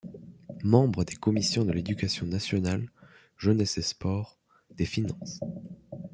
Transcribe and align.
Membre 0.63 1.03
des 1.03 1.13
Commissions 1.13 1.63
de 1.63 1.71
l'Éducation 1.71 2.25
nationale, 2.25 2.89
Jeunesse 3.37 3.77
et 3.77 3.83
Sports, 3.83 4.39
des 4.71 4.85
Finances. 4.87 5.39